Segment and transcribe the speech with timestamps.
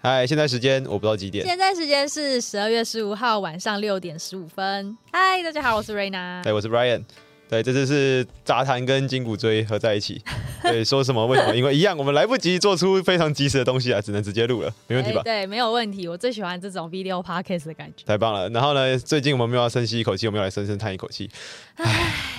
[0.00, 1.44] 嗨，现在时间我不知道几点。
[1.44, 4.96] 现在时间是十二月十五号晚上六点十五分。
[5.10, 6.40] 嗨，大家好，我是瑞娜。
[6.42, 7.02] 对，我是 Brian。
[7.48, 10.22] 对，这次是杂谈跟筋骨椎合在一起。
[10.62, 11.26] 对，说什么？
[11.26, 11.56] 为什么？
[11.56, 15.22] 因为一样，我们来不及做出非常及时的东西啊，只能直接录了，没问题吧？
[15.24, 16.06] 对，没有问题。
[16.06, 18.04] 我最喜欢这种 video podcast 的感觉。
[18.04, 18.48] 太棒了。
[18.50, 21.30] 然后呢，最近我们没有要深吸一口气，我们要来深深叹一口气。
[21.76, 22.35] 唉。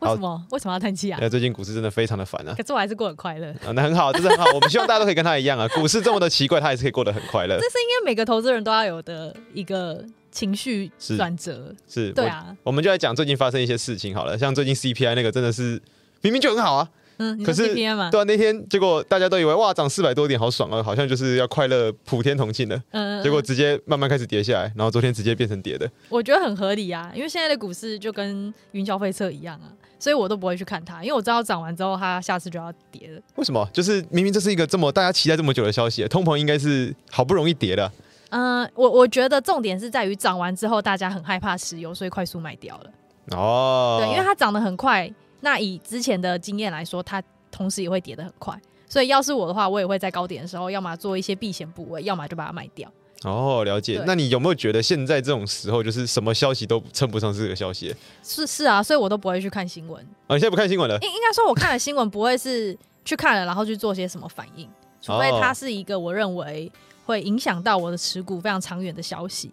[0.00, 0.46] 为什么？
[0.50, 1.28] 为什么要叹气啊？
[1.28, 2.54] 最近股市真的非常的烦啊。
[2.56, 4.46] 可是我还是过得很快乐啊，那很好，这是很好。
[4.54, 7.56] 我们希望大家都可以跟他一样啊，股市这么的奇怪，他也是可以过得很快乐。
[7.56, 11.74] 这是应该每个投资人都要有的一个情绪转折。
[11.86, 12.70] 是，是对啊我。
[12.70, 15.80] 我们就来讲最近发生一些事情好了，像最近 CPI 那个真的是
[16.22, 16.88] 明明就很好啊，
[17.20, 25.88] 嗯，可是对啊，那天结果大家都以为哇涨四百多点好爽啊，好像就是要快乐普天同庆的，嗯，结果直接慢慢开始跌下来，然后昨天直接变成跌的。
[26.08, 29.68] 我觉得很合理啊，因为现在的股市就跟云霄飞车一样啊。
[30.02, 33.20] 所以我都不会去看它，因为我知道涨完之后它下次就要跌了。
[33.34, 33.68] 为什么？
[33.70, 37.92] 就是明明这是一个这么大家期待这么久的消息，通膨应该是好不容易跌的。
[38.30, 43.36] 嗯、呃，我我觉得重点是在于涨完之后大家很害怕石油，所以快速卖掉了。
[43.36, 48.60] 哦，对，因为它涨得很快，那以之前的经验来说，它同时也会跌得很快。
[48.88, 52.90] 所以要是我的话，我也会在高点的时候，要么做一些避险部位，要么就把它卖掉。
[53.22, 54.02] 哦，了解。
[54.06, 57.94] 那你有没有觉得现在这种时候，就是什么消息都称不上是这个消息？
[58.22, 60.02] 是是啊，所以我都不会去看新闻。
[60.26, 60.98] 哦，你现在不看新闻了？
[61.02, 64.68] 应应该说，我看了新闻不会是去看了然后去做些什么反应，
[65.00, 66.72] 除非它是一个我认为
[67.04, 69.50] 会影响到我的持股非常长远的消息。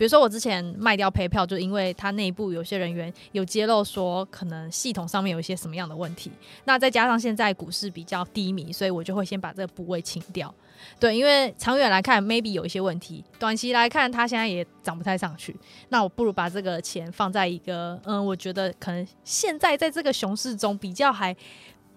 [0.00, 6.32] 比如说，我之前卖掉 PayPal，就因为它内部有些人员有揭露说，可能系统上面有一些什么样的问题。
[6.64, 10.54] 那再加上现在股市比较低迷，所以我就会先把这个部位清掉。
[10.98, 15.54] 对，因为长远来看，maybe 有一些问题；短期来看，它现在也涨不太上去。
[15.90, 21.36] 那我不如把这个钱放在一个，嗯，我觉得可能现在在这个熊市中比较还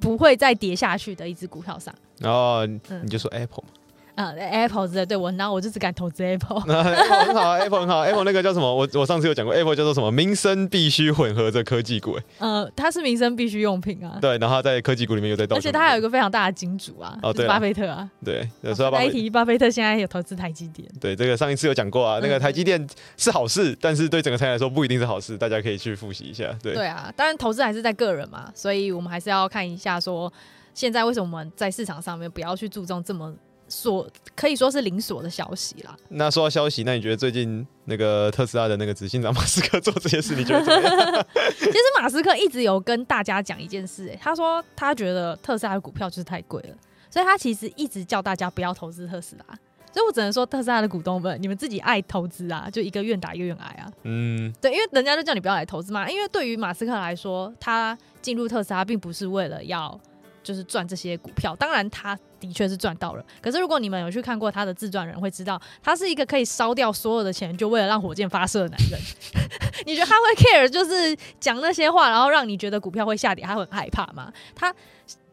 [0.01, 1.95] 不会再跌下去的一只股票上。
[2.19, 2.67] 哦，
[3.01, 3.69] 你就说 Apple 嘛。
[3.75, 3.82] 嗯
[4.15, 6.59] ，Apple 的对我，然后我就只敢投资 Apple。
[6.61, 8.73] 很好，Apple 很好，Apple 那个叫什么？
[8.73, 10.11] 我我上次有讲过，Apple 叫做什么？
[10.11, 12.17] 民生必须混合着科技股。
[12.37, 14.17] 呃，它是民生必需用品啊。
[14.21, 15.57] 对，然后在科技股里面又在动。
[15.57, 18.09] 而且它还有一个非常大的金主啊，哦，对，巴菲特啊。
[18.23, 20.87] 对，有时候巴菲特，巴菲特现在有投资台积电。
[20.99, 26.55] 对，这个上一次有讲过啊，那个台积电是好事，但是对整个产业来说不一定是好事，大家可以去复习一下。
[26.61, 30.31] 对，对啊，当然投资还是在个人嘛，所以我们还是要看一下说，
[30.73, 33.33] 现在为什么我们在市场上面不要去注重这么。
[33.67, 35.95] 所可以说是零锁的消息啦。
[36.09, 41.25] 那说到消息，那你觉得最近那个特斯拉的那个执行长马斯克做这些事，你觉得怎么样？
[41.57, 46.75] 其实马斯克一直有跟大家讲一件事，欸，他说他觉得特斯拉的股票就是太贵了，
[47.09, 49.45] 所以他其实一直叫大家不要投资特斯拉。
[49.91, 53.91] 所以我只能说，特斯拉的股东们，你们自己爱投资啊，就一个愿打一个愿挨啊。
[54.01, 56.09] 嗯，对，因为人家就叫你不要来投资嘛。
[56.09, 59.99] 因为对于马斯克来说，他进入特斯拉并不是为了要。
[60.43, 63.25] 就是赚这些股票，当然他的确是赚到了。
[63.41, 68.99] 可是如果你们有去看过他的自传人，会知道他是一个可以烧掉所有的钱，就为了让火箭发射的男人。
[69.85, 74.31] 你觉得他会 care 就是讲那些话，然后让你觉得股票会下跌，他会很害怕吗？
[74.53, 74.73] 他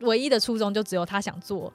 [0.00, 1.72] 唯一的初衷就只有他想做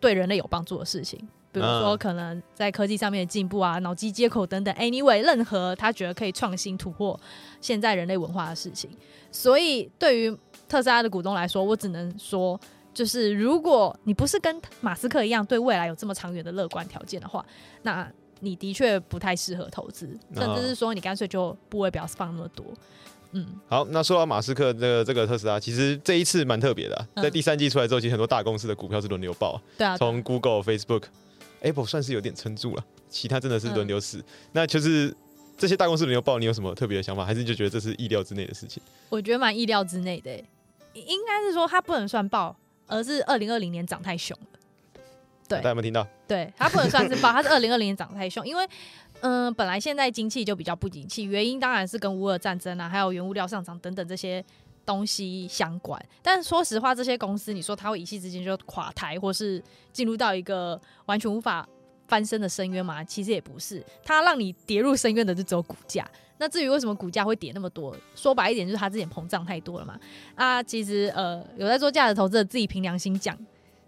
[0.00, 1.18] 对人类有帮助的事情，
[1.52, 4.74] 比如说可能在科技上面的进步啊，脑机接口等等。
[4.74, 7.18] Anyway，任何他觉得可以创新突破
[7.60, 8.90] 现在人类文化的事情。
[9.32, 10.34] 所以对于
[10.68, 12.58] 特斯拉的股东来说，我只能说，
[12.92, 17.44] 就是如果你不是跟马斯克一样对未来有这么长远的乐观条件的话，
[17.82, 18.10] 那
[18.40, 22.64] 你的确不太适合投资，甚至是说你干脆就部位不要放那么多。
[23.32, 31.04] 嗯，好，那说到马斯克这个这个特斯拉，其实这一次蛮特别的、啊，在第三季出来之后，其实很多大公司的股票是轮流爆，对啊，从 Google、Facebook、
[31.60, 35.14] Apple 算是有点撑住了，其他真的是轮流死，嗯、那就是。
[35.58, 37.24] 这些大公司轮流爆，你有什么特别的想法？
[37.24, 38.82] 还是你就觉得这是意料之内的事情？
[39.08, 40.30] 我觉得蛮意料之内的，
[41.02, 44.58] 应该是说它不能算爆，而是二零二零年涨太凶了。
[45.48, 46.06] 对，大家有没有听到？
[46.26, 48.66] 对，它不能算是爆，它是二零二零年涨太凶，因为
[49.20, 54.44] 嗯、呃，本来现在经济就比较不景气，原因当然是跟乌俄战争啊，还有原物料上涨等等这些
[54.84, 56.04] 东西相关。
[56.22, 61.68] 但说实话，这些公司你说它会一夕之间就垮台，或是进入到一个完全无法。
[62.06, 66.08] 翻身的深渊嘛，其实也不是，它让你跌入深渊的就只有股价。
[66.38, 69.98] 那至于为什么股价会跌那么多，说白一点就是它之前膨胀太多了嘛。
[70.34, 73.34] 啊，其实呃，有在做价值投资的自己凭良心讲，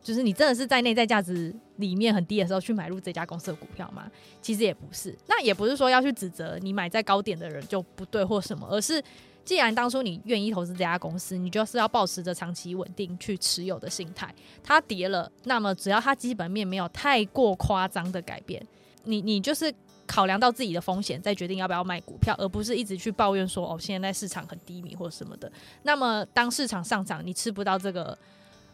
[0.03, 4.11] 就是你真的是在内在价值里面很低的时候去买入这家公司的股票吗？
[4.41, 5.15] 其实也不是。
[5.27, 9.03] 那也不是说要去指责你买在高点的人就不对或什么，而是。
[9.49, 14.31] 既然当初你愿意投资这家公司，你就是要保持着长期稳定去持有的心态。
[14.63, 18.63] 它跌了，那么只要它基本面没有太过夸张的改变，
[19.05, 19.75] 你你就是
[20.07, 25.51] 考量到自己的风险，再决定要不要卖股票，而不是一直去抱怨说哦，现在市场很低迷或什么的。
[25.83, 28.19] 那么当市场上涨，你吃不到这个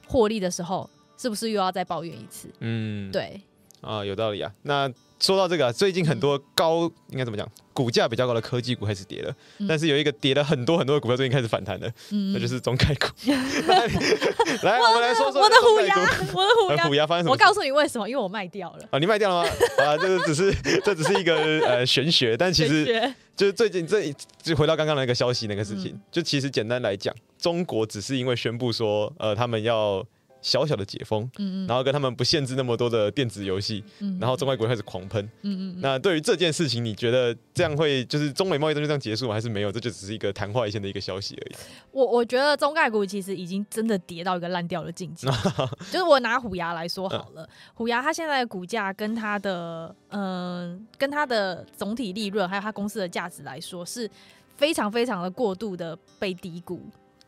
[0.09, 2.49] 获利的时候，是不是又要再抱怨一次？
[2.59, 3.41] 嗯，对。
[3.81, 4.53] 啊，有道理啊。
[4.63, 4.93] 那
[5.25, 13.07] 说到这个啊，最近很多高应该怎么讲，股价比较高的科技股开始跌了，嗯、但是有一个跌了很多很多的股票最近开始反弹了，嗯、那就是中概股。
[14.63, 15.97] 来，来我们来说说我的虎牙，
[16.35, 17.33] 我的虎牙，虎牙发生什么？
[17.33, 18.87] 我告诉你为什么，因为我卖掉了。
[18.91, 19.51] 啊，你卖掉了吗？
[19.83, 20.53] 啊，这个只是
[20.85, 21.35] 这只是一个
[21.67, 22.85] 呃玄学，但其实
[23.35, 24.13] 就是最近这
[24.43, 30.07] 就回到刚刚那个消息那个事情，嗯、就其实简单来讲，中国只是因为宣布说呃他们要。
[30.45, 39.33] 小小的解封，嗯嗯，然后跟他们不限制那么多的电子游戏，嗯，然后中概股开始狂喷，嗯嗯，那对于这件事情，你觉得这样会就是中美贸易战就这样结束吗？
[39.33, 39.73] 还是没有？
[39.73, 41.55] 这就只是一个昙花一现的一个消息而已。
[41.91, 45.27] 我我觉得中概股其实已经真的跌到一个烂掉的境界，
[45.91, 54.11] 就是我拿虎牙来说好了，嗯、虎牙它现在的股价跟它的嗯、呃、跟它的总体利润还有它公司的价值来说，是
[54.59, 56.79] 非常非常的过度的被低估。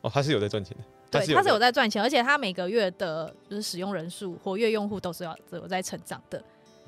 [0.03, 0.85] 哦，它是有在赚钱的。
[1.11, 6.43] 对，它是有在赚钱，而且它每个月的就是使用人数、活跃用户都是要有在成长的。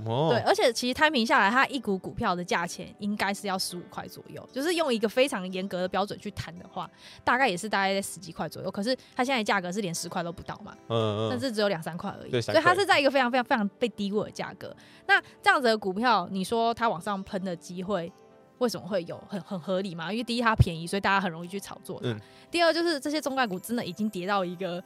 [0.06, 6.88] 哦，对，而且其实摊平下来，它一股股票的价钱应该是要十五块左右，就是用一个非常严格的标准去谈的话，
[7.24, 8.70] 大概也是大概在十几块左右。
[8.70, 12.30] 可是它现在价格是连十块都不到嘛，嗯嗯，甚至只有两三块而已。
[12.30, 14.72] 对，所以它是在一个非常非常非常被低估的价格。
[15.06, 18.12] 那这样子的股票，你说它往上喷的机会？
[18.58, 20.12] 为什么会有很很合理嘛？
[20.12, 22.08] 因为第一它便宜，所以大家很容易去炒作它。
[22.08, 22.20] 嗯、
[22.50, 24.82] 第二就是这些中概股真的已经跌到一个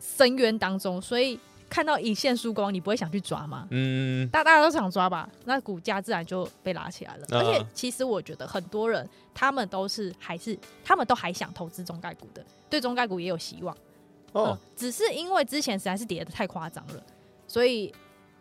[0.00, 3.66] 深渊当中，所以看到一线曙光，你不会想去抓吗？
[3.70, 7.24] 嗯，大大家都想抓吧，那股价自然就被拉起来了。
[7.30, 13.76] 啊、而且其实我觉得很多人他们都是还是他们都还想投资中概股的，对中概股也有希望。
[14.32, 17.02] 哦、嗯，只是因为之前实在是跌的太夸张了，
[17.48, 17.92] 所以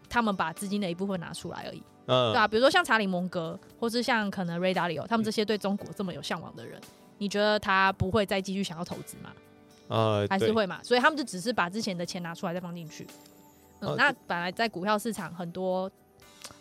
[0.10, 1.82] 他们把资金的一部分拿出来而已。
[2.08, 6.80] 嗯，对啊，比如说像查理蒙格，或是像可能 Ray Dalio，他们这些对中国这么有向往的人，
[7.18, 9.32] 你觉得他不会再继续想要投资吗？
[9.88, 10.80] 呃，还是会嘛？
[10.84, 13.08] 所以他们就只是把之前的钱拿出来再放进去。
[13.82, 15.92] 嗯，呃，那本来在股票市场很多。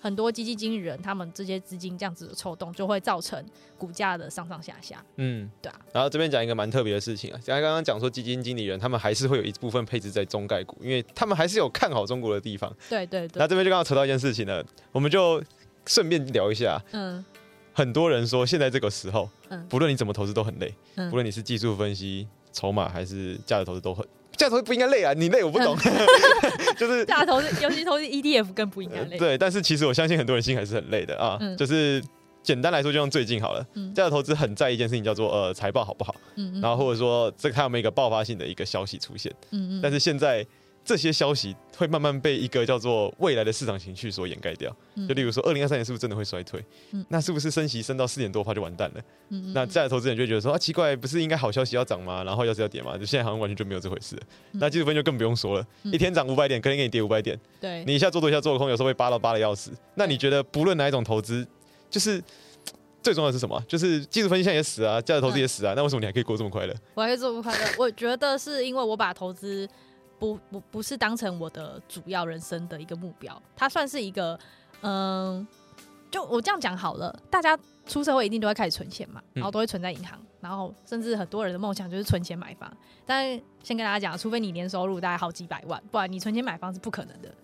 [0.01, 3.43] 很多基金经理人，他们这些资金这样子的抽动，就会造成
[3.79, 5.05] 股价的上上下下。
[5.17, 5.81] 嗯，对啊。
[5.93, 12.75] 然后这边讲一个蛮特别的事情啊，像刚刚讲说基金经理人，他们还是会有一部分配置在中概股，因为他们还是有看好中国的地方。
[12.89, 13.41] 对对对。
[13.41, 15.43] 那这边就刚好扯到一件事情了，我们就
[15.87, 16.81] 顺便聊一下。
[16.93, 17.25] 嗯。
[17.73, 24.07] 很多人说现在这个时候，嗯，不论你怎么投资都很累，嗯，不论你是技术分析、筹码还是价值投资都很。
[24.37, 25.77] 价投资不应该累啊，你累我不懂，
[26.77, 29.19] 就是价投资，尤其投资 ETF 更不应该累，呃。
[29.19, 31.39] 对，但是其实我相信很多人心还是很累的啊。
[31.41, 32.03] 嗯、就是
[32.43, 33.61] 简单来说，就像最近好了，
[33.95, 36.15] 价值、嗯、投资很在意一件事情，叫做呃财报好不好，
[36.61, 39.81] 然后或者说这个它有没有一个爆发性的一个消息出现，嗯嗯。
[39.83, 40.47] 但是现在。
[40.85, 44.71] 这些消息会慢慢被一个叫做未来的市场情绪所掩盖掉。
[45.09, 46.63] 就例如说，二零二三年是不是真的会衰退？
[47.09, 49.03] 那是不是升息升到四点多的话就完蛋了？
[49.55, 52.23] 那这样的投资人就会觉得说啊，奇怪，不是应该好消息要涨吗？
[52.23, 52.99] 然后要是要跌吗？
[52.99, 54.15] 就现在好像完全就没有这回事。
[54.53, 57.39] 那技术分就更不用说了，一天涨五百点，可能给你跌五百点。
[57.59, 59.71] 对，你一下做多一下做空，有时候会扒到扒的要死。
[59.95, 61.47] 那你觉得不论哪一种投资，
[61.89, 62.23] 就是
[63.03, 63.59] 最重要的是什么？
[63.67, 65.73] 就是技术分析现在也死啊，价值投资也死啊。
[65.75, 66.75] 那为什么你还可以过这么快乐？
[66.95, 67.65] 我还可以做不快乐？
[67.79, 69.67] 我觉得是因为我把投资。
[70.19, 74.38] 不不不是当成我的主要人生的一个目标，它算是一个，
[74.82, 75.46] 嗯，
[76.11, 82.75] 就我这样讲好了，大家出社会一定都会开始存钱嘛，然后都会存在银行，然后甚至很多人的梦想就是存钱买房。
[83.05, 83.28] 但
[83.62, 87.34] 先跟大家讲，除非你年收入大概好几百万，不然你存钱买房是不可能的，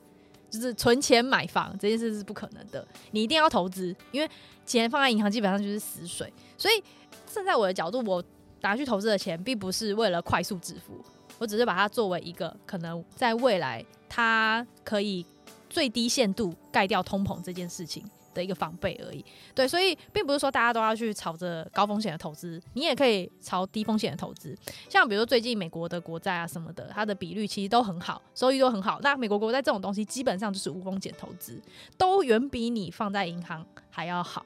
[0.49, 4.31] 就是存钱买房这件事是不可能的，你一定要投资，因为
[4.65, 6.33] 钱放在银行基本上就是死水。
[6.57, 6.83] 所以
[7.27, 8.23] 站在我的角度，我
[8.61, 11.03] 拿去投资的钱，并不是为了快速致富。
[11.41, 15.25] 我只是把它作为一个可能在未来它可以
[15.71, 18.05] 最低限度盖掉通膨这件事情
[18.35, 19.25] 的一个防备而已。
[19.55, 24.55] 对，所以并不是说大家都要去炒着高风险的投资，你也可以炒低风险的投资。
[24.91, 29.01] 像比如说最近美国的国债啊什么的，它的比率其实都很好，收益都很好。
[29.03, 31.59] 那美国国债这种东西基本上就是无风险投资，
[31.97, 34.45] 都远比你放在银行还要好。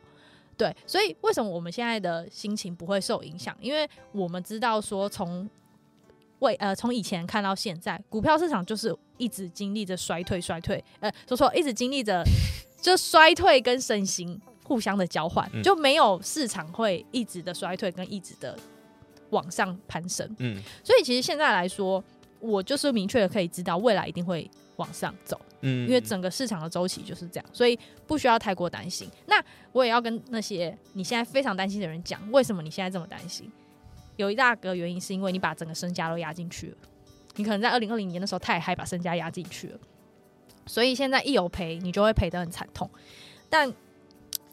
[0.56, 3.56] 对，所以为什么我们现在的心情不会受影响？
[3.60, 5.50] 因为我们知道说从
[6.44, 12.22] 为呃，从以前看到现在，股票市场就是一直经历着衰退，衰退，呃，说错，一直经历着
[12.80, 18.56] 就衰退跟升息互相的交换，嗯、就没有市场会一直的衰退跟一直的
[19.30, 20.28] 往上攀升。
[20.38, 22.02] 嗯，所以其实现在来说，
[22.40, 25.40] 我就是明确的可以知道未来一定会往上走。
[25.62, 29.08] 嗯，因为整个市场的周期就是这样，所以不需要太过担心。
[29.26, 33.50] 那我也要跟那些你现在非常担心的人讲，为什么你现在这么担心？
[34.16, 36.76] 有一大个原因是因为你把整个身家都压进去了，
[37.36, 39.78] 你可能在二零二零年的时候太嗨，把身家压进去了，
[40.66, 42.88] 所以现在一有赔，你就会赔得很惨痛。
[43.48, 43.72] 但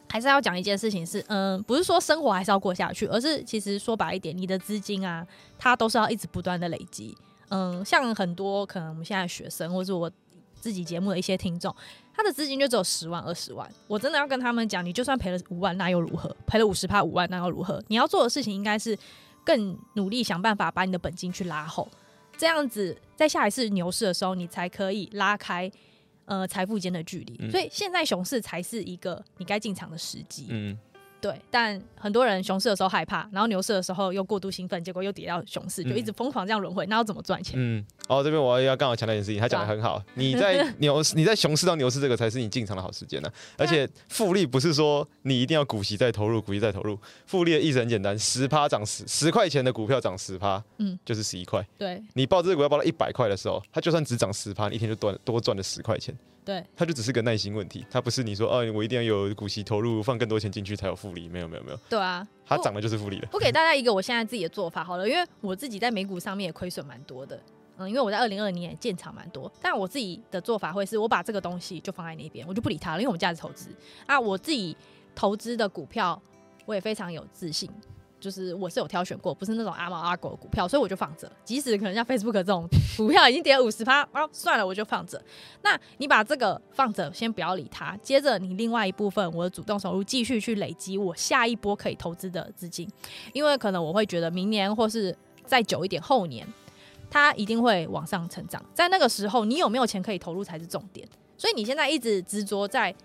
[0.09, 5.25] 还是要讲一件事情是，嗯，不是说生活还是要过下去，而是其实说白一点，你的资金啊，
[5.57, 7.15] 它都是要一直不断的累积。
[7.49, 10.11] 嗯，像很多可能我们现在学生，或者我
[10.59, 11.73] 自己节目的一些听众，
[12.13, 13.69] 他的资金就只有十万、二十万。
[13.87, 16.35] 我真的要跟他们讲，你就算赔了五万，那又如何？
[16.45, 17.81] 赔了五十趴五万，那又如何？
[17.87, 18.97] 你要做的事情应该是
[19.43, 21.87] 更努力，想办法把你的本金去拉厚，
[22.37, 25.71] 这样子在下一次牛市的时候，你才可以拉开
[26.25, 27.35] 呃财富间的距离。
[27.39, 30.47] 嗯、所以现在熊市才是一个你该进场的时机。
[30.49, 30.77] 嗯。
[31.21, 37.53] 对，但很多人熊市的时候害怕，然后牛市的时候又过度兴奋，结果又跌到熊市，就一直疯狂这样轮回，那要怎么赚钱？
[37.57, 43.33] 嗯，哦，这边我要刚好强调一件事情，他讲的很好，你在牛你在熊市到牛市这个才是你进场的好时间呢、啊。
[43.59, 46.97] 而且复利不是说你一定要股息再投入，股息再投入，
[47.27, 51.63] 复利的意思很简单，十趴涨十十块钱的股票涨十趴，嗯，就是十一块。
[51.77, 56.15] 对，你报这个股票报到一百块的时候，它就算只涨十趴，你一天就多多赚了十块钱。
[56.43, 61.77] 对，它就只是个耐心问题，它不是你说哦，我一定要有股息投入，放更多钱进去才有复利，没有没有没有。
[61.89, 63.29] 对啊，它涨的就是复利了。
[63.31, 67.39] 我给大家一个我现在自己的做法好了，因为我自己在美股上面也亏损蛮多的，
[67.77, 73.69] 嗯，因为我在二零二零年也建厂蛮多，但我自己的做法会是我把这个东西就放在那边，我就不理它了，因为我们价值投资
[74.07, 74.75] 啊，我自己
[75.13, 76.19] 投资的股票
[76.65, 77.69] 我也非常有自信。
[78.21, 81.29] 就是我是有挑选过，不是那种阿猫阿狗的股票，所以我就放着。
[81.43, 85.21] 即使可能像 Facebook 这种股票已经跌了五十趴，啊，算了，我就放着。
[85.63, 87.97] 那你把这个放着，先不要理它。
[87.97, 92.87] 接着你另外一部分，我的主动收入继续去累积我下一波可以投资的资金，
[93.33, 95.13] 因为可能我会觉得明年或是
[95.43, 96.47] 再久一点后年，
[97.09, 98.63] 它一定会往上成长。
[98.73, 101.07] 在那个时候，你有没有钱可以投入才是重点。
[101.35, 102.95] 所以你现在一直执着在。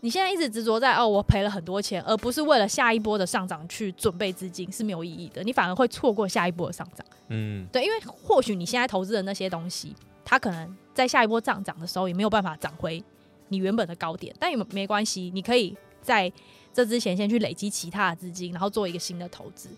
[0.00, 5.42] 你现在一直执着在哦，我赔了很多钱，而不是为了下一波的上涨去准备资金是没有意义的。
[5.42, 7.04] 你反而会错过下一波的上涨。
[7.28, 13.02] 嗯，对，因为或许你现在投资的那些东西，它可能在下一波上涨的时候也没有办法涨回
[13.48, 16.32] 你原本的高点，但也没关系，你可以在
[16.72, 19.68] 这之前先去累积其他的资金，然后做一个新的投资。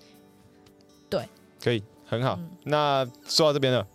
[1.09, 1.27] 对，
[1.63, 2.37] 可以很好。
[2.39, 3.87] 嗯、那说到这边了，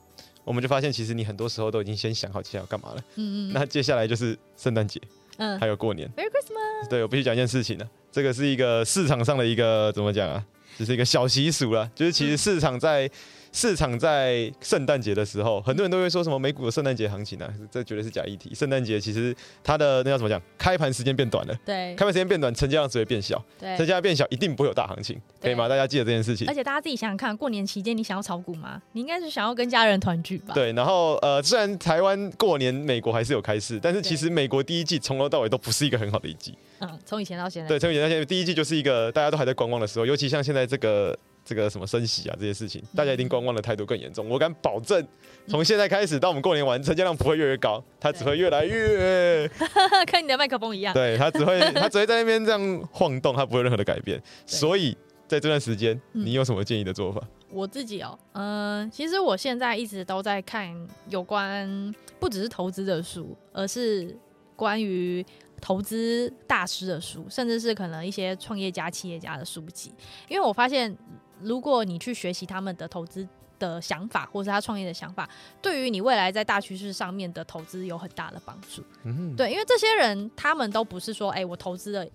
[0.44, 3.02] 我们就发现其实你很多时候都已经先想好接下来要干嘛了。
[3.16, 3.54] 嗯嗯。
[3.54, 5.00] 那接下来就是圣诞节。
[5.38, 6.90] 嗯，还有过年，Merry Christmas。
[6.90, 10.44] 对，我必须讲一件事情呢，这个是一个市场上的一个怎么讲啊，
[10.78, 13.10] 就是一个小习俗了，就是其实市场在。
[13.56, 18.54] 市场在圣诞节的时候，很多人都会说什么美股的圣诞节行情啊，这绝对是假议题。
[18.54, 19.34] 圣诞节其实
[19.64, 20.42] 它的那叫怎么讲？
[20.58, 25.70] 开盘时间变短了，对，开盘时间变短，成交量只会变小，对，成交量变小一定不会有大行情，可以吗？
[25.70, 26.46] 大家记得这件事情。
[26.50, 28.82] 而且大家自己想想看，过年期间你想要炒股吗？
[28.92, 30.54] 你应该是想要跟家人团聚吧？
[30.54, 36.54] 对，然后呃，虽然台湾过年美国还是有开市，但是其实美国第一季从头到尾都不是一个很好的一季。
[36.80, 41.18] 嗯，从以前到现在，对，从以前到现在，第一季就是一个大家都还在观望的时候，尤其像现在这个。
[41.46, 44.28] 这个什么升息啊，这些事情，大家一定观望的态度更严重。
[44.28, 45.08] 我敢保证，
[45.48, 49.48] 从现在开始到我们过年完，成交量不会越来越高，它只会越来越。
[50.12, 50.92] 跟你的麦克风一样。
[50.94, 54.20] 对，它只会，它只会在那边这样晃动，它不会有任何的改变。
[54.48, 54.98] 所以
[55.28, 57.22] 在这段时间，你有什么建议的做法？
[57.52, 60.68] 我自己哦，嗯、呃，其实我现在一直都在看
[61.10, 64.18] 有关不只是投资的书，而是
[64.56, 65.24] 关于
[65.66, 69.92] 投资大师的书，甚至是可能一些创业家、企业家的书籍，
[70.28, 70.96] 因为我发现。
[71.42, 73.28] 如果你去学习他们的投资
[73.60, 75.30] 的想法，或是他创业的想法，
[75.62, 78.82] 对于你未来在大趋势上面的投资有很大的帮助。
[79.04, 82.08] 嗯，对，因为这些人他们都不是说，哎、欸，我投资了，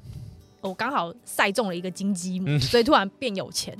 [0.62, 3.76] 我刚好赛中了一个金鸡母，所以突然变有钱。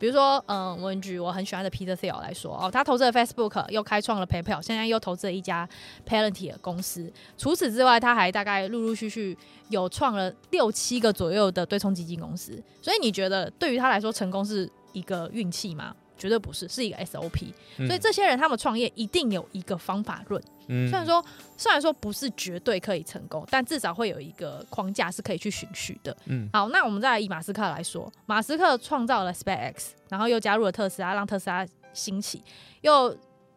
[0.00, 5.68] 比如说，嗯，我举我很喜欢的 Peter Thiel 来说，哦，他投资了 Facebook，又开创了 PayPal，现在又投资了一家
[6.08, 7.12] Palantir 公司。
[7.36, 9.36] 除此之外，他还大概陆陆续续
[9.68, 12.58] 有创了六七个左右的对冲基金公司。
[12.80, 15.94] 所以你觉得，对于他来说，成功是一个运气吗？
[16.20, 17.52] 绝对不是，是一个 SOP。
[17.86, 20.40] 所以这些人他们创业一定有一个方法论。
[20.68, 21.24] 嗯，虽然说
[21.56, 26.16] 虽然说不是绝对可以成功，但至少会有一个框架是可以去循序的。
[26.26, 32.44] 嗯，好，那我们再来以马斯克来说，马斯克创造了 SpaceX，然后又加入了特斯拉，让特斯拉兴起，
[32.82, 33.16] 又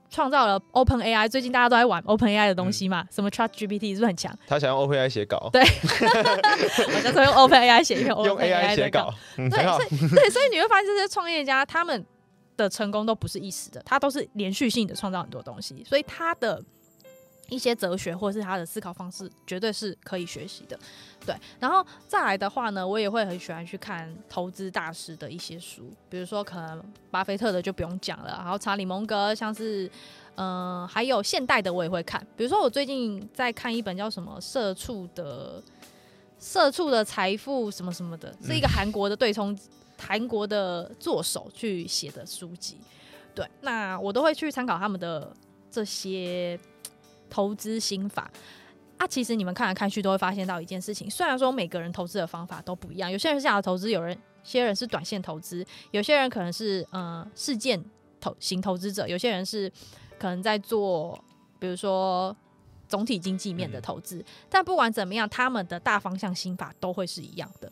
[0.10, 1.30] 创造了 Open AI。
[1.30, 3.02] 最近大家都在玩 Open AI 的东西嘛？
[3.02, 4.36] 嗯、什么 Chat GPT 是不是很强？
[4.48, 5.52] 他想用 Open AI 写稿。
[5.54, 5.62] 对，
[6.96, 9.14] 我就说用 Open AI 写，用 AI 写稿。
[9.36, 12.04] 对，所以对，所以你会发现这些创业家他们。
[12.56, 16.64] 的成功都不是一时的，他都是连续性的创造很多东西，所以他的
[17.50, 20.80] 一些哲学或是他的思考方式绝对是可以学习的。
[21.26, 29.86] 对，然后再来的话呢，我也会很喜欢去看投资大师的一些书，比如说可能巴菲特的就不用讲了，然后查理蒙格，像是
[30.36, 35.62] 嗯、呃，还有现代的我也会看，比如说我最近在看一本叫什么《社畜的
[36.40, 39.58] 社畜的财富》什么什么的，是一个韩国的对冲。
[40.06, 42.78] 韩国的作手去写的书籍，
[43.34, 45.34] 对，那我都会去参考他们的
[45.72, 46.60] 这些
[47.30, 48.30] 投资心法
[48.98, 49.08] 啊。
[49.08, 57.82] 其实你们看来看去都会发现到一件事情，虽然说每个人投资的方法都不一样，有些人是价值投资，有人些人是短线投资，有些人可能是呃事件
[58.20, 59.72] 投型投资者，有些人是
[60.20, 61.18] 可能在做，
[61.60, 62.36] 比如说
[62.90, 64.18] 总体经济面的投资。
[64.18, 67.72] 嗯、但不管怎么样，他们的大方向心法都会是一样的。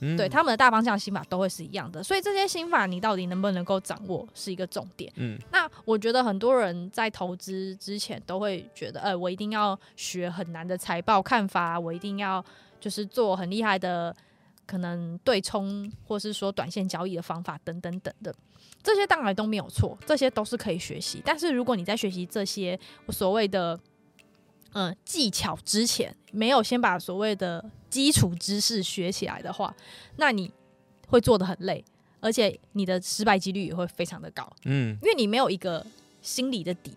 [0.00, 2.02] 嗯、对，他们的大方向心法都会是一样的。
[2.02, 5.12] 所以这些心法你到底能不能够掌握，是一个重点。
[5.16, 12.44] 嗯，那我觉得很多人在投资之前都会觉得，呃，我一定要学很难的财报看法，我一定要
[12.78, 14.14] 就是做很厉害的
[14.66, 18.34] 可能对冲，或是说短线交易的方法等等等等的。
[18.82, 21.20] 这些当然都没有错，这些都是可以学习。
[21.24, 23.76] 但是如果你在学习这些所谓的
[24.74, 27.64] 嗯技巧之前，没有先把所谓的
[27.96, 29.74] 基础知识学起来的话，
[30.16, 30.52] 那你
[31.08, 31.82] 会做的很累，
[32.20, 34.46] 而且你的失败几率也会非常的高。
[34.66, 35.82] 嗯，因为你没有一个
[36.20, 36.92] 心理的底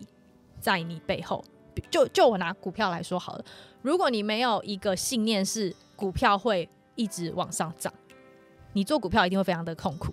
[0.60, 1.42] 在你背后。
[1.90, 3.44] 就就我拿股票来说好了，
[3.80, 7.90] 如果你没有一个信念是股票会一直往上涨，
[8.74, 10.12] 你做股票一定会非常的痛苦。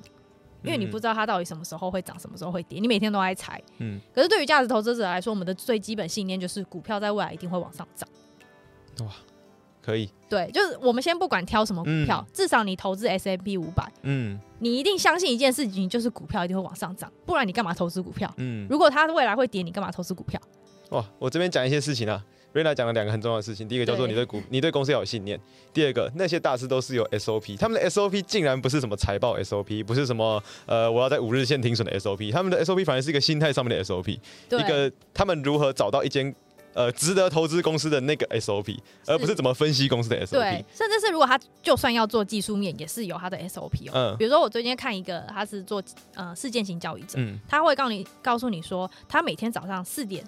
[0.63, 3.61] 因为你不知道它到底什么时候会涨，什么时候会跌，你每天都在猜。
[3.79, 3.99] 嗯。
[4.13, 8.07] 可是对于价值投资者来说，我们的最基本信念就是股票在未来一定会往上涨。
[9.01, 9.11] 哇，
[9.81, 10.09] 可以。
[10.29, 18.33] 对，就是我们先不管挑什么股票，嗯、至少你投资 S&P 五百，嗯，你一定相信一件事情，就是股票一定会往上涨，不然你干嘛投资股票？
[18.37, 18.67] 嗯。
[18.69, 20.39] 如果它未来会跌，你干嘛投资股票？
[20.89, 22.23] 哇，我这边讲一些事情啊。
[22.53, 25.37] Rena 讲了两个很重要的事情，第一个叫做你对股，你对公司要有信念；
[25.73, 36.33] 第二个，那些大师都是有 SOP，他们的 SOP 竟然不是什么财报 SOP，不是什么呃我要在五日线停损的 SOP，他们的 SOP 反而是一个心态上面的 SOP，一个他们如何找到一间
[36.77, 40.31] 呃值得投资公司的那个 SOP，而不是怎么分析公司的 SOP。
[40.31, 43.91] 对，甚至是如果他就算要做技术面，也是有他的 SOP 哦。
[43.93, 50.23] 嗯，比如说我最近看一个，他是做呃事件型交易者，嗯，他会告诉你告诉你说，他每天早上四点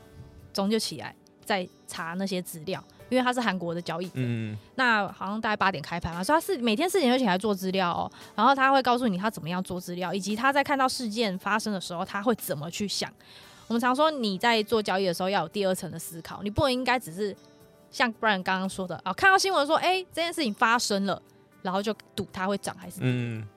[0.52, 1.16] 钟就起来。
[1.46, 2.80] 在查那些资料，
[3.10, 13.12] 因为他是韩国的交易者，嗯、那好像大概八点开盘嘛，所以他是每天四点就起来做资料哦，然后他会告诉你他怎么样做资料，以及他在看到事件发生的时候他会怎么去想。
[13.70, 17.34] 我们常说你在做交易的时候要有第二层的思考，你不能应该只是
[17.90, 21.22] 像 Brian 刚刚说的啊，看到新闻说哎、欸、这件事情发生了，
[21.62, 23.08] 然后就赌它会涨还是跌？
[23.08, 23.48] 嗯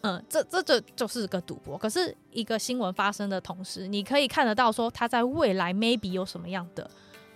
[0.00, 1.76] 嗯，这这这就是个赌博。
[1.76, 6.90] 可是一个新闻发生的同时，你可以看得到说它在未来 maybe 有什么样的。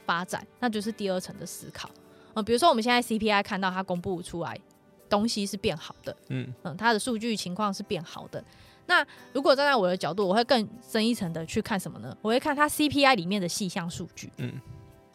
[0.07, 1.89] 发展，那就是第二层的思考。
[2.35, 4.59] 嗯，比如说我们现在 CPI 看到它公布出来，
[5.09, 8.43] 东西是变好的，嗯嗯，它的数据情况是变好的。
[8.91, 12.15] 那如果站在我的角度，我会更深一层的去看什么呢？
[12.21, 14.53] 我会看它 CPI 里面的细项数据，嗯，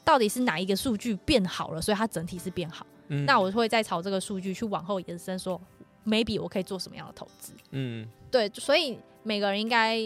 [0.05, 2.87] 到底是哪一个数据变好了，所以它整体是变好。
[3.09, 5.59] 嗯，那我会再朝这个数据去往后延伸，说
[6.05, 7.51] maybe 我可以做什么样的投资？
[7.71, 9.99] 嗯，对，所以每个人应该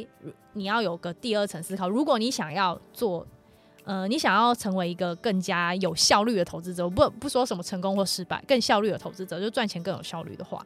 [0.54, 1.88] 你要有个第二层思考。
[1.88, 3.26] 如果你想要做。
[3.86, 10.64] 呃，你想要成为一个更加有效率的投资者，不不说什么成功或失败，更效率的投资者，就赚钱更有效率的话，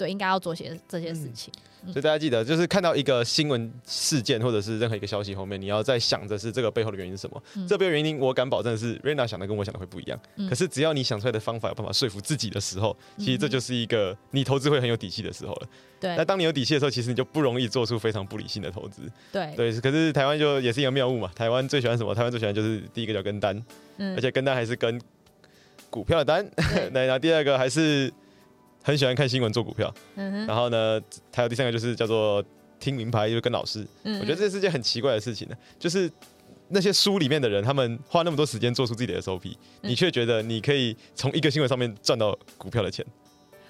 [0.00, 1.52] 对，应该要做些这些事情。
[1.56, 7.42] 嗯所以大家记得，就是看到一个新闻事件或者是任何一个消息后面，你要在想着是这个背后的原因是什么。
[7.56, 10.20] 嗯、这背后原因，我敢保证是 Rena 想的跟我想的会不一样。
[10.36, 15.68] 嗯、可是只要你想出来的方法有办法说服自己的时候，其实这就是一个你投资会很有底气的时候了。
[15.98, 16.14] 对。
[16.16, 19.10] 那当你有底气的时候，其实你就不容易做出非常不理性的投资。
[19.32, 19.50] 对。
[19.56, 19.80] 对。
[19.80, 21.30] 可是台湾就也是一个妙物嘛。
[21.34, 22.14] 台湾最喜欢什么？
[22.14, 23.56] 台湾最喜欢就是第一个叫跟单，
[23.96, 25.00] 嗯、而且跟单还是跟
[25.88, 26.46] 股票的单。
[26.92, 27.06] 对。
[27.06, 28.12] 那第二个还是。
[28.82, 31.00] 很喜欢看新闻做股票，然后呢，
[31.34, 32.42] 还有第三个就是叫做
[32.78, 33.86] 听名牌，就是跟老师。
[34.04, 36.10] 嗯、我觉得这是件很奇怪的事情呢，就是
[36.68, 39.50] 那些书里面的人，他们花那么多时间做出自己的 SOP，、
[39.82, 43.04] 嗯、你却觉得你可以从一个新闻上面赚到股票的钱，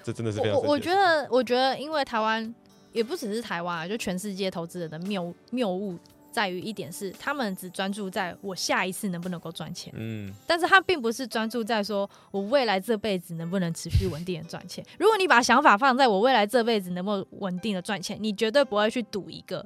[0.03, 0.53] 这真的是非常。
[0.61, 2.55] 我觉得，我觉得，因为台湾
[2.93, 5.97] 也不只是台湾，就全世界投资人的谬谬误。
[6.31, 14.83] 在于一点是，他们只专注在我下一次能不能够赚钱，嗯，但是他并不是专注在说我未来这辈子能不能持续稳定的赚钱。
[14.97, 19.65] 如果你把想法放在我未来这辈子能不能稳定的赚钱，你绝对不会去赌一个，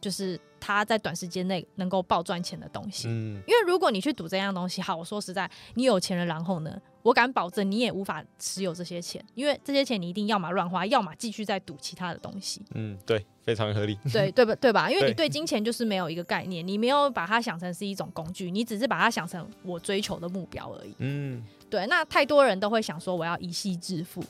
[0.00, 6.80] 就是他在短时间内能够爆赚钱的东西，嗯，因为如果你去赌这样东西，好，我说实在，你有钱了，然后呢？
[7.02, 12.62] 我敢保证，你也无法持有这些钱，因为这些钱你一定要么乱花，要么继续在赌其他的东西。
[12.74, 13.98] 嗯，对，非常合理。
[14.12, 14.54] 对对吧？
[14.54, 14.88] 对吧？
[14.88, 20.94] 因为你对金钱就是没有一个概念，你没有把它想成是一种工具，你只是把它想成我追求的目标而已。
[20.98, 21.84] 嗯，对。
[21.88, 24.22] 那太多人都会想说，我要一夕致富，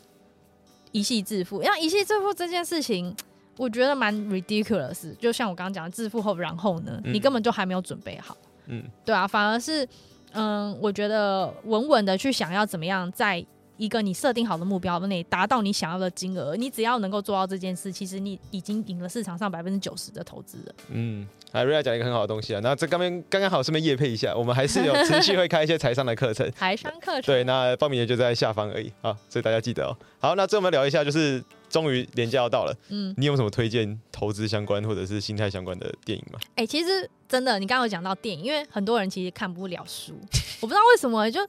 [0.92, 1.60] 一夕致富。
[1.62, 3.14] 那一夕致富这件事情，
[3.56, 5.14] 我觉得蛮 ridiculous。
[5.16, 8.36] 就像我刚刚讲的，致富后然后呢，你根本就还没有准备好。
[8.66, 9.86] 嗯，对啊，反而是。
[10.34, 13.44] 嗯，我觉得稳稳的去想要怎么样，在
[13.76, 20.74] 一个你设定好的目标内达到你想要的金额，你只要能够做到这件事，其实你已经赢了市场上百分之九十的投资人。
[20.88, 27.24] 嗯，海瑞亚讲一个很好的东西啊，那这刚刚刚刚好顺便业配一下，我们还是有持续会开一些财商的课程，财商课程。
[27.26, 29.94] 对，那报名也就在下方而已啊，所以大家记得哦。
[30.18, 31.44] 好，那最后我们聊一下就是。
[31.72, 36.38] 终于连假要到了，嗯，你有什么推荐投资相关或者是心态相关的电影吗？
[36.50, 40.12] 哎、欸，其实真的，你刚刚有讲到电影，因为很多人其实看不了书，
[40.60, 41.40] 我不知道为什么，就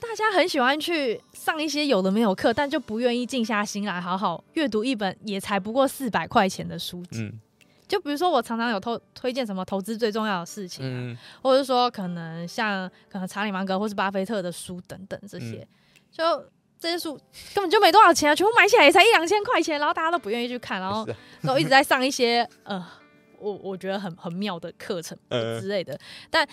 [0.00, 7.20] 大家很喜欢去上一些有的没有课，但就不愿意静下心来好好阅读一本也才不过四百块钱的书籍。
[7.20, 7.38] 嗯，
[7.86, 15.68] 就比如说我常常有推推荐什么投资最重要的事情、啊，嗯，或者是说可能像可能查理芒格或是巴菲特的书等等这些，嗯、
[16.10, 16.53] 就。
[16.84, 17.18] 这些书
[17.54, 21.08] 根本就没多少钱啊，全部买起来也才一两千块钱，然后大家都不愿意去看，然后
[21.42, 22.86] 都一直在上一些呃，
[23.38, 25.98] 我我觉得很很妙的课程之类的。
[26.28, 26.46] 但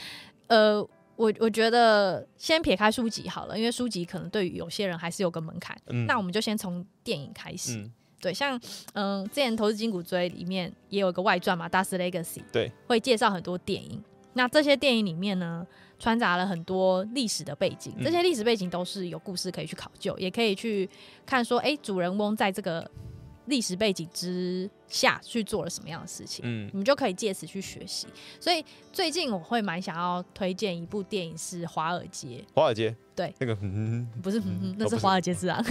[0.48, 0.82] 呃，
[1.18, 5.78] 我我觉得先撇开书籍好了，因为书籍可能对于有些人还是有个门槛。
[5.88, 7.76] 嗯，那我们就先从电影开始。
[7.76, 7.92] 嗯、
[8.22, 8.58] 对，像
[8.94, 14.02] 嗯、呃，之前《投资金骨锥》里面也有一个外传嘛，《大师 Legacy》对，会介绍很多电影。
[14.34, 15.66] 那这些电影里面呢，
[16.00, 20.90] 穿杂了很多历史的背景，这些历史背景都是有故事可以去考究，也可以去
[21.26, 22.90] 看说，哎、欸，主人翁在这个
[23.48, 28.08] 历史背景之下去做了什么样的事情，嗯，你们就可以借此去学习。
[28.40, 28.64] 所以
[28.94, 32.28] 最近我会蛮想要推荐一部电影是《华尔街》。
[32.54, 33.54] 华尔街，对，那个
[34.22, 35.62] 不是，嗯、 那是《华尔街之狼》，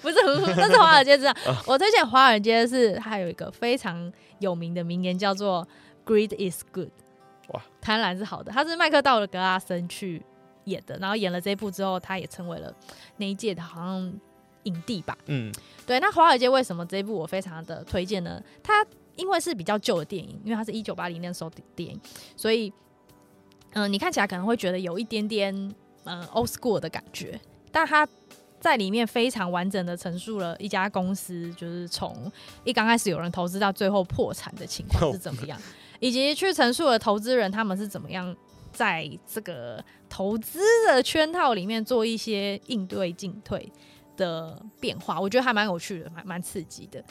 [0.00, 0.16] 不是，
[0.54, 1.34] 那是《华尔街之狼》。
[1.66, 5.66] 我推荐《华尔街》是它有一个非常有名的名言，叫做
[6.04, 6.90] “Greed is good”。
[7.48, 10.22] 哇，贪婪是好的，他是麦克道尔格拉森去
[10.64, 12.74] 演的，然后演了这一部之后，他也成为了
[13.18, 14.12] 那一届的好像
[14.64, 15.16] 影帝吧。
[15.26, 15.52] 嗯，
[15.86, 16.00] 对。
[16.00, 18.42] 那华尔街为什么这一部我非常的推荐呢？
[18.62, 22.00] 它因为是比较旧的电影，因为它是一九八零年时候的电影，
[22.36, 22.68] 所以
[23.74, 25.54] 嗯、呃，你看起来可能会觉得有一点点
[26.04, 28.06] 嗯、呃、old school 的感觉，但它
[28.58, 32.30] 在里面非常完整的陈述了一家公司，就是从
[32.64, 35.56] 一刚开始有人投资到最后破产的情况是怎么样。
[36.06, 38.34] 以及去陈述的投资人他们是怎么样
[38.72, 43.72] 在这个投资的圈套里面做一些应对进退
[44.16, 47.02] 的变化，我觉得还蛮有趣的，蛮蛮刺激的。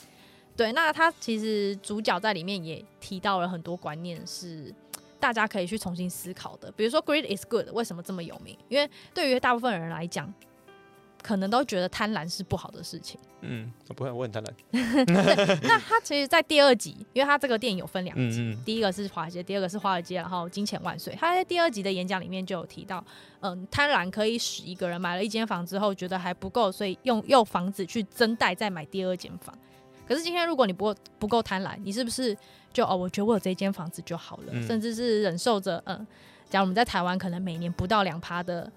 [0.55, 4.73] 对，那他其实主角在里面也提到了很多观念，是
[5.19, 6.71] 大家可以去重新思考的。
[6.71, 8.57] 比如说，Greed is good 为什么这么有名？
[8.69, 10.33] 因为对于大部分人来讲。
[11.25, 13.19] 可能都觉得贪婪是不好的事情。
[13.41, 14.51] 嗯，我不会，我很贪婪。
[15.63, 21.17] 那他其实，在第二集，因为他这个电影有分两集，嗯嗯，第一个是华尔街，第二个是华尔街，然后金钱万岁。
[21.19, 23.03] 他在第二集的演讲里面就有提到，
[23.39, 29.57] 嗯，贪婪可以使一个人买了一间房之后觉得还不够，所以用用房子去增贷再买第二间房。
[30.07, 32.37] 可是今天如果你不不够贪婪，你是不是
[32.71, 36.05] 就哦，我觉得我有这间房子就好了，嗯，甚至是忍受着，嗯，
[36.51, 38.71] 假如我们在台湾可能每年不到两趴的。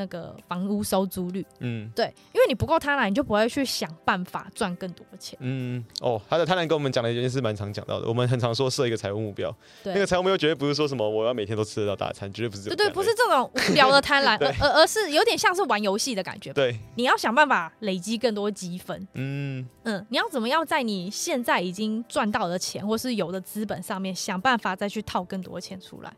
[0.00, 5.38] 那个房屋收租率，嗯，对，因为你不够贪婪，你就不会去想办法赚更多的钱。
[5.42, 8.08] 嗯，哦，他的贪婪跟我们讲的一件事蛮常讲到的。
[8.08, 12.70] 我们很常说设一个财务目标，对，那个财务目标绝对不是说什么我要每天都吃得到大餐，绝对不是。
[12.70, 16.50] 对对，不是这种无聊的 贪婪，而而而是有点像是玩游戏的感觉。
[16.54, 19.06] 对，你要想办法累积更多积分。
[19.12, 26.10] 嗯嗯，你要怎么样在你现在已经赚到的钱或是有的资本上面想办法再去套更多钱出来？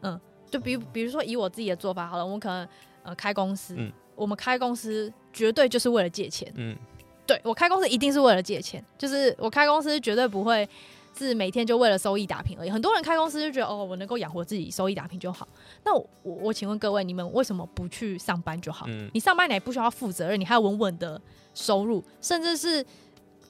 [0.00, 2.66] 嗯，就比比如说以我自己的做法好了，我们可能。
[3.02, 6.52] 呃，开公司，嗯、我们开公司绝对就是为了借钱。
[6.56, 6.76] 嗯，
[7.26, 10.68] 对，我开公司一定是为了借钱，就是我开公司绝对不会
[11.16, 12.70] 是每天就为了收益打拼而已。
[12.70, 15.46] 很多人开公司就觉得哦，我能够养活自己，收益打拼就好。
[15.84, 18.86] 那我我，我请问各位，你们为什么不去上班就好？
[18.88, 21.20] 嗯、你上班你也不需要负责任，你还有稳稳的
[21.54, 22.84] 收入，甚至是。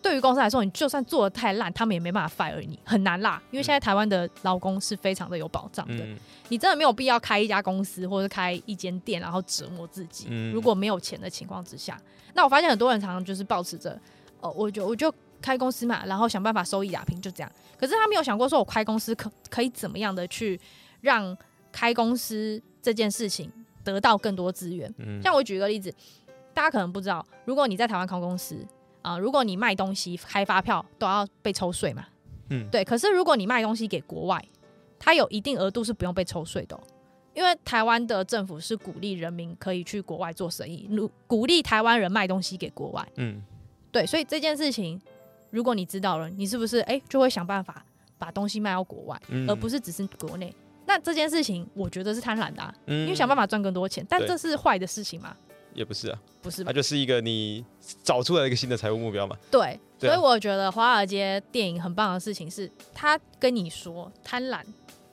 [0.02, 3.40] 对于公司来说，你就算做的太烂，他们也没办法 fire 你，很难啦。
[3.52, 10.26] 因为现在台湾的劳工是非常的有保障的，嗯、你真的没有必要开一家公司或者开一间店，然后折磨自己。
[10.28, 11.96] 嗯、如果没有钱的情况之下，
[12.34, 13.96] 那我发现很多人常常就是抱持着，
[14.40, 17.52] 哦，我就我就开公司嘛，然后想办法收益打拼，就这样。
[17.78, 20.60] 可是他没有想过，说我开公司可可以怎么样的去
[21.00, 21.36] 让
[21.70, 23.48] 开公司这件事情
[23.84, 24.92] 得到更多资源。
[24.98, 25.94] 嗯、像我举一个例子，
[26.52, 28.66] 大家可能不知道，如果你在台湾开公司。
[29.02, 32.06] 啊、呃，如果你卖东西开发票都要被抽税嘛，
[32.48, 32.84] 嗯，对。
[32.84, 34.44] 可是如果你卖东西给国外，
[34.98, 36.78] 它有一定额度是不用被抽税的，
[37.34, 40.88] 因为台湾的政府是鼓励人民可以去国外做生意，
[41.26, 43.42] 鼓励台湾人卖东西给国外，嗯，
[43.90, 44.06] 对。
[44.06, 45.00] 所以这件事情，
[45.50, 47.84] 如果你知道了，你是不是哎、欸、就会想办法
[48.16, 50.54] 把东西卖到国外，嗯、而不是只是国内？
[50.86, 55.36] 那这件事情我觉得是贪婪的、啊，嗯、因为想办法赚更多钱，但这是坏的事情吗？
[55.74, 57.64] 也不是啊，不是，它就是一个你
[58.02, 59.36] 找出来一个新的财务目标嘛。
[59.50, 64.60] 对，对啊、所以我觉得华尔街电影很棒的事情是，他跟你说贪婪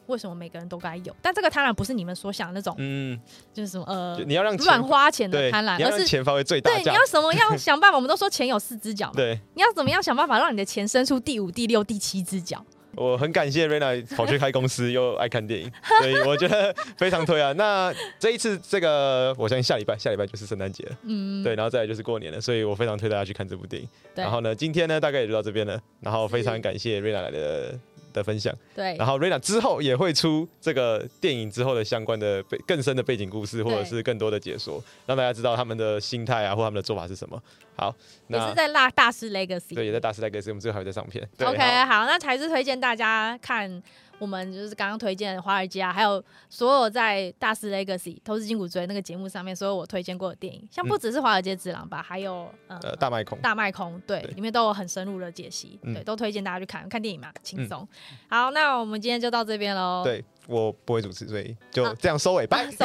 [0.08, 3.20] 为什么每个人都该有，但这个贪婪不是你们所想的那种，嗯，
[3.54, 6.72] 就是什么呃，你要让乱花钱的贪婪，而是钱发挥最大。
[6.72, 7.98] 对，你要什么要想办法？
[7.98, 12.66] 我们都说钱有四只脚嘛，对，你要怎么样想办法让你的钱伸出第五、第六、第七只脚？
[13.00, 17.54] 我很感谢 Raina 跑去开公司 又爱看电影，所以我觉得非常推啊。
[17.54, 23.88] 那这一次这个，我相信下礼拜下礼拜就是圣诞节了，嗯，对，然后再来就是过年了，所以我非常推大家去看这部电影。
[24.16, 27.80] 然后呢，今天呢大概也就到这边了，然后非常感谢 Raina 来的。
[28.14, 37.42] 的分享，对，然后 Raina 之后也会出这个电影之后的相关的背更深的背景故事，或者是更多的解说，让大家知道他们的心态啊，或他们的做法是什么。
[37.76, 37.96] 好，
[38.28, 41.28] 那也是在大大师 Legacy，对，也在大师 Legacy，我们最后还会在上片。
[41.40, 43.82] OK，好，好，那才是推荐大家看。
[44.20, 57.88] 我们就是刚刚推荐的华尔街啊，还有所有在大师 Legacy 投资金骨追那个节目上面，所有我推荐过的电影，像不只是华尔街之狼吧，还有呃大麦空，大麦空，对，里面都有很深入的解析，对，都推荐大家去看看电影嘛，轻松。
[58.30, 60.02] 好，那我们今天就到这边喽。
[60.04, 62.66] 对，我不会主持，所以就这样收尾，拜，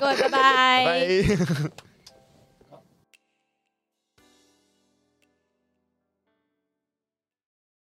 [0.00, 1.89] 各位拜拜。